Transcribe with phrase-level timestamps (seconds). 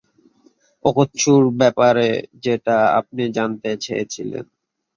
[0.85, 2.07] ওকোৎসুর ব্যাপারে
[2.43, 4.45] যেটা আপনি জানতে চেয়েছিলেন।